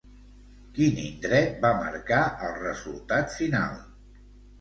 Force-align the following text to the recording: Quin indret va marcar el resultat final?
Quin 0.77 0.95
indret 1.01 1.59
va 1.65 1.69
marcar 1.81 2.21
el 2.47 2.55
resultat 2.63 3.29
final? 3.37 3.77